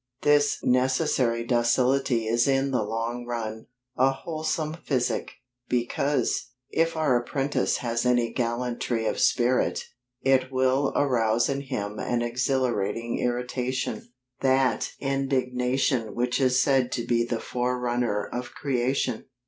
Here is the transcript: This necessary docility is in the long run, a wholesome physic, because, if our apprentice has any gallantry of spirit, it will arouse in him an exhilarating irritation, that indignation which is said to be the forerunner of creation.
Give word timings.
This 0.23 0.57
necessary 0.63 1.43
docility 1.45 2.25
is 2.25 2.47
in 2.47 2.71
the 2.71 2.81
long 2.81 3.23
run, 3.27 3.67
a 3.95 4.09
wholesome 4.09 4.73
physic, 4.73 5.33
because, 5.69 6.47
if 6.71 6.97
our 6.97 7.17
apprentice 7.21 7.77
has 7.77 8.03
any 8.03 8.33
gallantry 8.33 9.05
of 9.05 9.19
spirit, 9.19 9.83
it 10.23 10.51
will 10.51 10.91
arouse 10.95 11.49
in 11.49 11.61
him 11.61 11.99
an 11.99 12.23
exhilarating 12.23 13.19
irritation, 13.19 14.09
that 14.39 14.91
indignation 14.99 16.15
which 16.15 16.41
is 16.41 16.59
said 16.59 16.91
to 16.93 17.05
be 17.05 17.23
the 17.23 17.39
forerunner 17.39 18.25
of 18.27 18.55
creation. 18.55 19.25